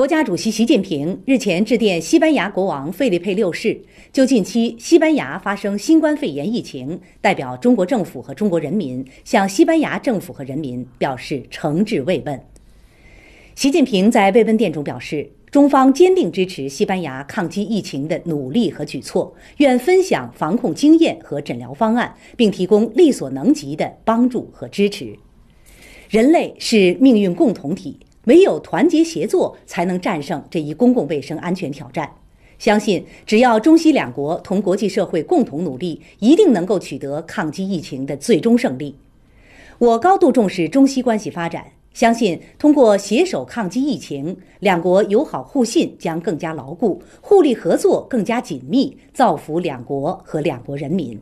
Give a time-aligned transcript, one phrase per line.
[0.00, 3.78] 国家主席习近平日前致电西班牙国王费利佩六世，
[4.10, 12.40] 就近期西班牙发生新冠肺炎疫情，代表中国政府和中国人民向西班牙政府和人民表示诚挚慰问。
[13.54, 25.14] 习近平在慰问电中表示，中方坚定支持西班牙抗击疫情的努力和举措，愿分享防控经验和诊疗方案，并提供力所能及的帮助和支持。
[26.08, 28.00] 人类是命运共同体。
[28.24, 32.10] 唯有团结协作，才能战胜这一公共卫生安全挑战。
[32.58, 38.94] 相信只要中西两国同国际社会共同努力，一定能够取得抗击疫情的最终胜利。
[39.78, 41.64] 我高度重视中西关系发展，
[41.94, 51.18] 相信通过携手抗击疫情，两国友好互信将更加牢固，互利合作更加紧密，造福两国和两国人民。